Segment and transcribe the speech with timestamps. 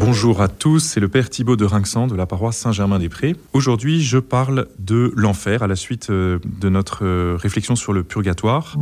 [0.00, 3.34] Bonjour à tous, c'est le Père Thibaut de Rinxan de la paroisse Saint-Germain-des-Prés.
[3.52, 8.04] Aujourd'hui, je parle de l'enfer à la suite euh, de notre euh, réflexion sur le
[8.04, 8.76] purgatoire.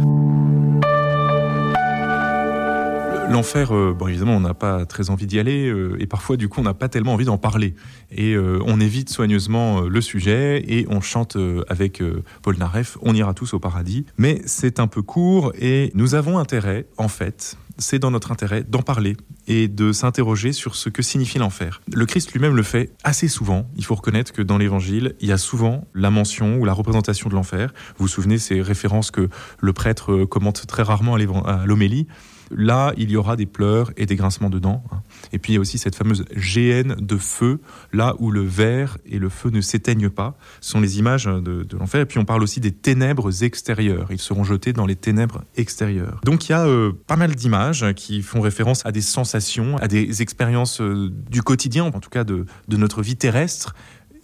[3.31, 6.61] L'enfer, euh, bon évidemment, on n'a pas très envie d'y aller et parfois du coup
[6.61, 7.75] on n'a pas tellement envie d'en parler.
[8.12, 11.39] Et on évite soigneusement le sujet et on chante
[11.69, 12.03] avec
[12.43, 14.05] Paul Naref, on ira tous au paradis.
[14.19, 18.62] Mais c'est un peu court et nous avons intérêt, en fait, c'est dans notre intérêt
[18.62, 19.17] d'en parler
[19.47, 21.81] et de s'interroger sur ce que signifie l'enfer.
[21.93, 23.68] Le Christ lui-même le fait assez souvent.
[23.77, 27.29] Il faut reconnaître que dans l'Évangile, il y a souvent la mention ou la représentation
[27.29, 27.73] de l'enfer.
[27.99, 29.29] Vous vous souvenez ces références que
[29.61, 32.06] le prêtre commente très rarement à l'homélie
[32.50, 34.84] Là, il y aura des pleurs et des grincements de dents.
[34.92, 35.03] Hein.
[35.33, 37.61] Et puis il y a aussi cette fameuse géhenne de feu,
[37.92, 40.37] là où le verre et le feu ne s'éteignent pas.
[40.61, 42.03] Ce sont les images de, l'enfer.
[42.03, 44.09] Et puis on parle aussi des ténèbres extérieures.
[44.11, 46.20] Ils seront jetés dans les ténèbres extérieures.
[46.25, 49.89] Donc il y a euh, pas mal d'images qui font référence à des sensations, à
[49.89, 53.75] des expériences euh, du quotidien, en tout cas de notre vie terrestre,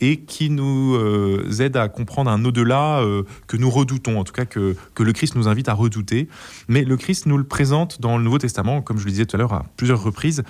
[0.02, 4.32] et qui nous euh, aide à comprendre un au-delà euh, que nous redoutons, en tout
[4.32, 6.28] cas que, le Christ nous invite à redouter.
[6.68, 9.36] Mais le Christ nous le présente dans le Nouveau Testament, comme je le disais tout
[9.36, 10.42] à l'heure à plusieurs reprises,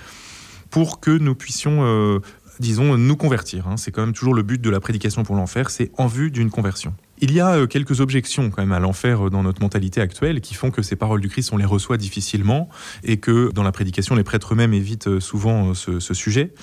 [0.71, 2.19] pour que nous puissions euh,
[2.59, 3.67] disons, nous convertir.
[3.67, 3.77] Hein.
[3.77, 6.49] C'est quand même toujours le but de la prédication pour l'enfer, c'est en vue d'une
[6.49, 6.95] conversion.
[7.19, 10.71] Il y a quelques objections quand même à l'enfer dans notre mentalité actuelle qui font
[10.71, 12.69] que ces paroles du Christ, on les reçoit difficilement
[13.03, 16.53] et que dans la prédication, les prêtres eux-mêmes évitent souvent ce sujet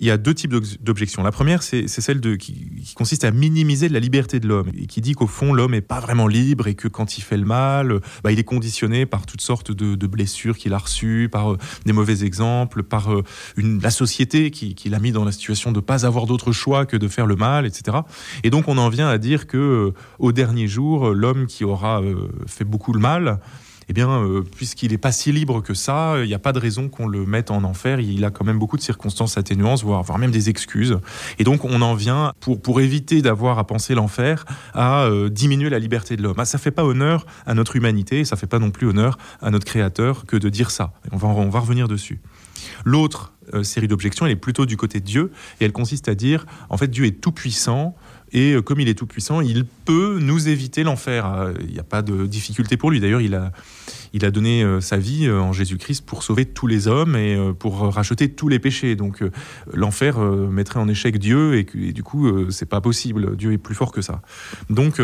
[0.00, 1.22] il y a deux types d'objections.
[1.22, 5.12] La première, c'est celle qui, consiste à minimiser la liberté de l'homme et qui dit
[5.12, 8.32] qu'au fond, l'homme n'est pas vraiment libre et que quand il fait le mal, bah,
[8.32, 12.24] il est conditionné par toutes sortes de, blessures qu'il a reçues, par euh, des mauvais
[12.24, 13.24] exemples, par euh,
[13.56, 16.96] la société qui, l'a mis dans la situation de ne pas avoir d'autre choix que
[16.96, 17.98] de faire le mal, etc.
[18.42, 22.02] Et donc, on en vient à dire que euh, au dernier jour, l'homme qui aura
[22.46, 23.40] fait beaucoup le mal,
[23.88, 26.58] eh bien, euh, puisqu'il n'est pas si libre que ça, il n'y a pas de
[26.58, 28.00] raison qu'on le mette en enfer.
[28.00, 30.98] Il a quand même beaucoup de circonstances atténuantes, voire, voire même des excuses.
[31.38, 35.70] Et donc, on en vient, pour, pour éviter d'avoir à penser l'enfer, à euh, diminuer
[35.70, 36.36] la liberté de l'homme.
[36.38, 39.18] Ah, ça fait pas honneur à notre humanité, et ça fait pas non plus honneur
[39.40, 40.92] à notre Créateur que de dire ça.
[41.12, 42.20] on va, on va revenir dessus.
[42.84, 46.14] L'autre euh, série d'objections, elle est plutôt du côté de Dieu, et elle consiste à
[46.14, 47.94] dire, en fait, Dieu est tout puissant,
[48.34, 51.32] et euh, comme il est tout puissant, il peut nous éviter l'enfer.
[51.32, 52.98] Euh, il n'y a pas de difficulté pour lui.
[52.98, 53.52] D'ailleurs, il a,
[54.12, 57.94] il a donné euh, sa vie en Jésus-Christ pour sauver tous les hommes et pour
[57.94, 58.96] racheter tous les péchés.
[58.96, 59.22] Donc
[59.72, 63.36] l'enfer mettrait en échec Dieu et, du coup, c'est pas possible.
[63.36, 64.20] Dieu est plus fort que ça.
[64.68, 65.00] Donc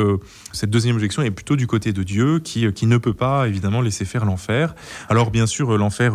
[0.53, 3.81] cette deuxième objection est plutôt du côté de Dieu qui, qui ne peut pas évidemment
[3.81, 4.75] laisser faire l'enfer.
[5.09, 6.15] Alors bien sûr, l'enfer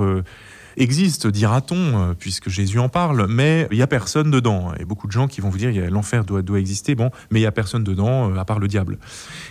[0.78, 4.74] existe, dira-t-on, euh, puisque Jésus en parle, mais il n'y a personne dedans.
[4.80, 7.47] Et beaucoup de gens qui vont vous dire l'enfer doit, exister, bon, mais il n'y
[7.47, 9.00] a personne dedans euh, à part le diable.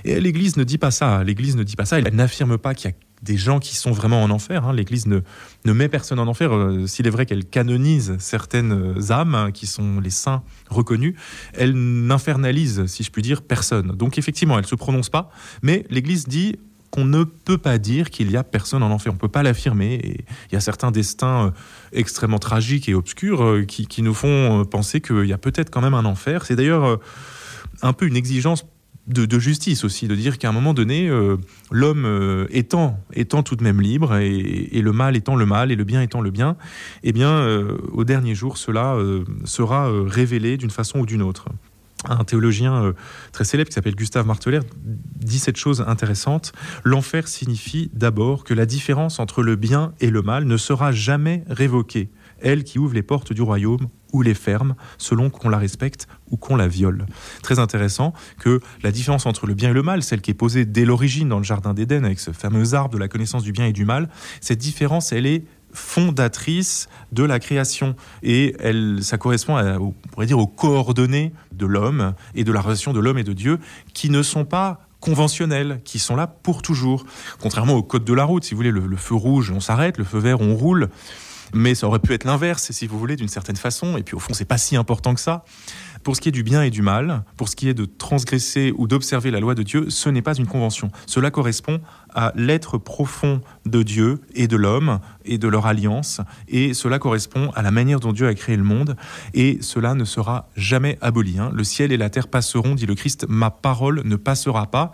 [0.04, 1.24] Et l'Église ne dit pas ça.
[1.24, 1.98] L'Église ne dit pas ça.
[1.98, 4.66] Elle n'affirme pas qu'il y a des gens qui sont vraiment en enfer.
[4.66, 4.74] Hein.
[4.74, 5.20] L'Église ne,
[5.64, 6.52] ne met personne en enfer.
[6.52, 11.14] Euh, s'il est vrai qu'elle canonise certaines âmes, hein, qui sont les saints reconnus,
[11.54, 13.92] elle n'infernalise, si je puis dire, personne.
[13.92, 15.30] Donc effectivement, elle ne se prononce pas,
[15.62, 16.56] mais l'Église dit
[16.94, 19.10] qu'on ne peut pas dire qu'il y a personne en enfer.
[19.10, 20.16] On ne peut pas l'affirmer.
[20.48, 21.50] Il y a certains destins euh,
[21.92, 25.80] extrêmement tragiques et obscurs euh, qui, nous font euh, penser qu'il y a peut-être quand
[25.80, 26.46] même un enfer.
[26.46, 27.00] C'est d'ailleurs
[27.82, 28.64] un peu une exigence
[29.08, 31.10] de, justice aussi, de dire qu'à un moment donné,
[31.72, 35.84] l'homme étant, étant tout de même libre, et, le mal étant le mal, et le
[35.84, 36.56] bien étant le bien,
[37.02, 37.46] eh bien,
[37.92, 38.96] au dernier jour, cela
[39.44, 41.48] sera révélé d'une façon ou d'une autre
[42.08, 42.92] un théologien euh,
[43.32, 46.52] très célèbre qui s'appelle Gustave Marteller dit cette chose intéressante.
[46.84, 51.44] L'enfer signifie d'abord que la différence entre le bien et le mal ne sera jamais
[51.48, 52.10] révoquée.
[52.40, 56.36] Elle qui ouvre les portes du royaume ou les ferme, selon qu'on la respecte ou
[56.36, 57.06] qu'on la viole.
[57.42, 60.64] Très intéressant que la différence entre le bien et le mal, celle qui est posée
[60.64, 63.66] dès l'origine dans le Jardin d'Éden avec ce fameux arbre de la connaissance du bien
[63.66, 64.08] et du mal,
[64.40, 67.94] cette différence, elle est fondatrice de la création.
[68.22, 72.60] Et elle, ça correspond, à, on pourrait dire, aux coordonnées de l'homme et de la
[72.60, 73.58] relation de l'homme et de Dieu,
[73.92, 77.04] qui ne sont pas conventionnelles, qui sont là pour toujours.
[77.40, 80.04] Contrairement au code de la route, si vous voulez, le, feu rouge, on s'arrête, le
[80.04, 80.88] feu vert, on roule.
[81.52, 83.98] Mais ça aurait pu être l'inverse, si vous voulez, d'une certaine façon.
[83.98, 85.44] Et puis au fond, c'est pas si important que ça.
[86.04, 88.74] Pour ce qui est du bien et du mal, pour ce qui est de transgresser
[88.76, 90.90] ou d'observer la loi de Dieu, ce n'est pas une convention.
[91.06, 91.80] Cela correspond
[92.14, 97.50] à l'être profond de Dieu et de l'homme et de leur alliance, et cela correspond
[97.56, 98.96] à la manière dont Dieu a créé le monde,
[99.32, 101.38] et cela ne sera jamais aboli.
[101.38, 101.50] Hein.
[101.54, 104.92] Le ciel et la terre passeront, dit le Christ, ma parole ne passera pas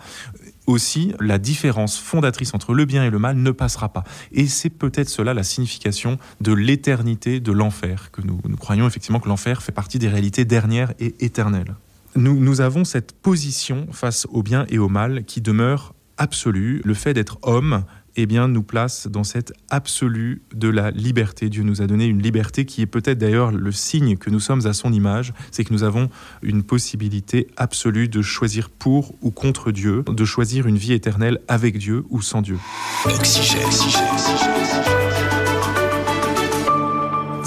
[0.67, 4.05] aussi la différence fondatrice entre le bien et le mal ne passera pas.
[4.33, 9.29] Et c'est peut-être cela la signification de l'éternité de l'enfer, que nous, croyons effectivement que
[9.29, 11.75] l'enfer fait partie des réalités dernières et éternelles.
[12.17, 16.83] Nous avons cette position face au bien et au mal qui demeure absolue.
[16.85, 17.85] Le fait d'être homme
[18.23, 21.49] eh bien, nous place dans cette absolue de la liberté.
[21.49, 24.67] Dieu nous a donné une liberté qui est peut-être d'ailleurs le signe que nous sommes
[24.67, 26.11] à son image, c'est que nous avons
[26.43, 31.79] une possibilité absolue de choisir pour ou contre Dieu, de choisir une vie éternelle avec
[31.79, 32.59] Dieu ou sans Dieu.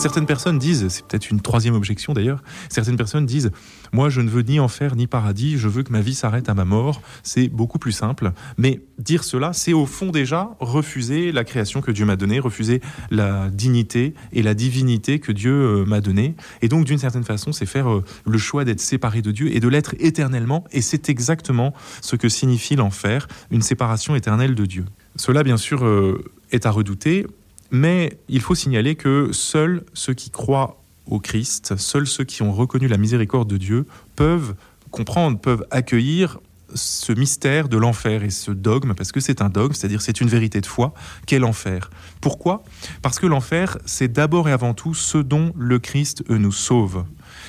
[0.03, 3.51] Certaines personnes disent, c'est peut-être une troisième objection d'ailleurs, certaines personnes disent,
[3.93, 6.53] moi je ne veux ni enfer ni paradis, je veux que ma vie s'arrête à
[6.53, 8.33] ma mort, c'est beaucoup plus simple.
[8.57, 12.81] Mais dire cela, c'est au fond déjà refuser la création que Dieu m'a donnée, refuser
[13.11, 16.35] la dignité et la divinité que Dieu euh, m'a donnée.
[16.61, 19.61] Et donc d'une certaine façon, c'est faire euh, le choix d'être séparé de Dieu et
[19.61, 20.65] de l'être éternellement.
[20.73, 24.83] Et c'est exactement ce que signifie l'enfer, une séparation éternelle de Dieu.
[25.15, 26.21] Cela, bien sûr, euh,
[26.51, 27.25] est à redouter.
[27.73, 32.51] Mais il faut signaler que seuls ceux qui croient au Christ, seuls ceux qui ont
[32.51, 34.53] reconnu la miséricorde de Dieu peuvent
[34.91, 36.37] comprendre, peuvent accueillir
[36.75, 40.27] ce mystère de l'enfer et ce dogme, parce que c'est un dogme, c'est-à-dire c'est une
[40.27, 40.93] vérité de foi,
[41.25, 41.89] qu'est l'enfer.
[42.21, 42.63] Pourquoi?
[43.01, 47.05] Parce que l'enfer, c'est d'abord et avant tout ce dont le Christ nous sauve.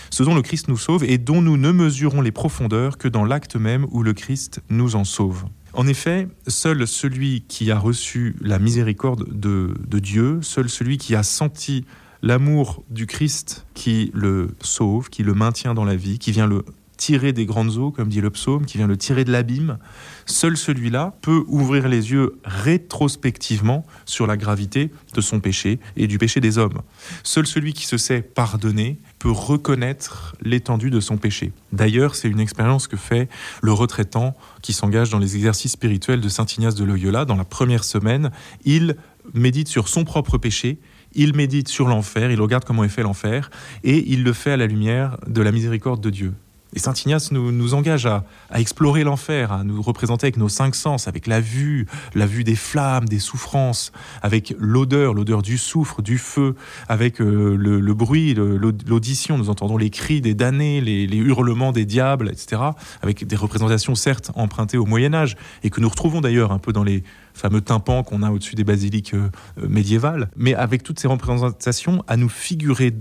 [0.08, 3.26] Ce dont le Christ nous sauve et dont nous ne mesurons les profondeurs que dans
[3.26, 5.44] l'acte même où le Christ nous en sauve.
[5.74, 11.22] En effet, seul celui qui a reçu la miséricorde de, Dieu, seul celui qui a
[11.22, 11.84] senti
[12.22, 16.64] l'amour du Christ qui le sauve, qui le maintient dans la vie, qui vient le
[17.04, 19.76] tirer des grandes eaux, comme dit le psaume, qui vient le tirer de l'abîme,
[20.24, 26.16] seul celui-là peut ouvrir les yeux rétrospectivement sur la gravité de son péché et du
[26.16, 26.80] péché des hommes.
[27.22, 31.52] Seul celui qui se sait pardonner peut reconnaître l'étendue de son péché.
[31.72, 33.28] D'ailleurs, c'est une expérience que fait
[33.60, 37.26] le retraitant qui s'engage dans les exercices spirituels de Saint Ignace de Loyola.
[37.26, 38.30] Dans la première semaine,
[38.64, 38.96] il
[39.34, 40.78] médite sur son propre péché
[41.16, 43.48] il médite sur l'enfer, il regarde comment est fait l'enfer,
[43.84, 46.34] et il le fait à la lumière de la miséricorde de Dieu.
[46.74, 48.24] Et Saint Ignace nous, engage à,
[48.54, 52.56] explorer l'enfer, à nous représenter avec nos cinq sens, avec la vue, la vue des
[52.56, 53.92] flammes, des souffrances,
[54.22, 56.56] avec l'odeur, l'odeur du soufre, du feu,
[56.88, 59.38] avec euh, le, bruit, l'audition.
[59.38, 62.60] Nous entendons les cris des damnés, les, hurlements des diables, etc.
[63.02, 66.72] Avec des représentations certes empruntées au Moyen Âge et que nous retrouvons d'ailleurs un peu
[66.72, 67.04] dans les
[67.34, 69.28] fameux tympans qu'on a au-dessus des basiliques euh,
[69.68, 72.94] médiévales, mais avec toutes ces représentations à nous figurer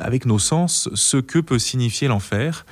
[0.00, 2.66] avec nos sens ce que peut signifier l'enfer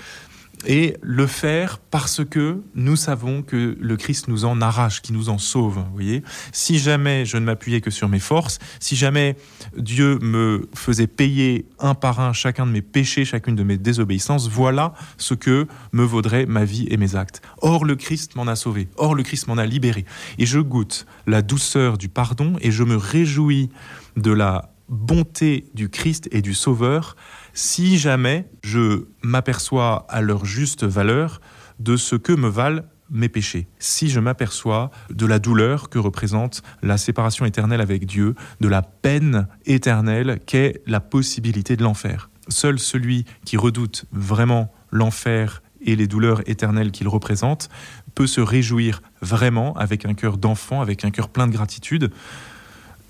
[0.67, 5.29] et le faire parce que nous savons que le Christ nous en arrache, qui nous
[5.29, 5.79] en sauve.
[5.79, 6.23] Vous voyez,
[6.53, 9.37] si jamais je ne m'appuyais que sur mes forces, si jamais
[9.77, 14.49] Dieu me faisait payer un par un chacun de mes péchés, chacune de mes désobéissances,
[14.49, 17.43] voilà ce que me vaudrait ma vie et mes actes.
[17.59, 20.05] Or le Christ m'en a sauvé, or le Christ m'en a libéré,
[20.39, 23.71] et je goûte la douceur du pardon et je me réjouis
[24.17, 27.17] de la bonté du Christ et du Sauveur
[27.55, 31.41] si jamais je m'aperçois à leur juste valeur
[31.79, 36.63] de ce que me valent mes péchés, si je m'aperçois de la douleur que représente
[36.83, 42.31] la séparation éternelle avec Dieu, de la peine éternelle qu'est la possibilité de l'enfer.
[42.49, 47.69] Seul celui qui redoute vraiment l'enfer et les douleurs éternelles qu'il représente
[48.15, 52.11] peut se réjouir vraiment avec un cœur d'enfant, avec un cœur plein de gratitude,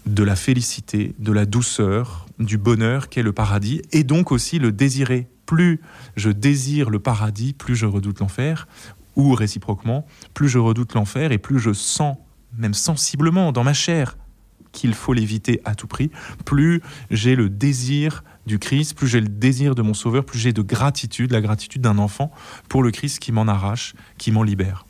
[0.06, 4.72] de la félicité, de la douceur, du bonheur qu'est le paradis, et donc aussi le
[4.72, 5.28] désirer.
[5.46, 5.80] Plus
[6.16, 8.66] je désire le paradis, plus je redoute l'enfer,
[9.16, 12.16] ou réciproquement, plus je redoute l'enfer et plus je sens,
[12.56, 14.16] même sensiblement dans ma chair,
[14.72, 16.10] qu'il faut l'éviter à tout prix,
[16.44, 20.52] plus j'ai le désir du Christ, plus j'ai le désir de mon Sauveur, plus j'ai
[20.52, 22.30] de gratitude, la gratitude d'un enfant
[22.68, 24.84] pour le Christ qui m'en arrache, qui m'en libère.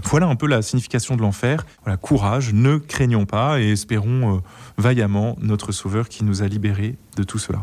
[0.04, 1.64] Voilà un peu la signification de l'enfer.
[2.00, 4.40] Courage, ne craignons pas et espérons euh,
[4.78, 7.60] vaillamment notre Sauveur qui nous a libérés de tout cela.